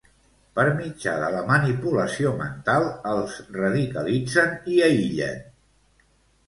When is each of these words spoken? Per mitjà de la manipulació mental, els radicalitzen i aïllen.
Per 0.59 0.63
mitjà 0.77 1.11
de 1.23 1.27
la 1.35 1.43
manipulació 1.49 2.31
mental, 2.41 2.89
els 3.13 3.39
radicalitzen 3.61 4.59
i 4.77 4.81
aïllen. 4.91 5.47